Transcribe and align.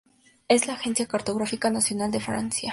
Es 0.47 0.65
la 0.65 0.73
agencia 0.73 1.05
cartográfica 1.05 1.69
nacional 1.69 2.09
de 2.09 2.19
Francia. 2.19 2.69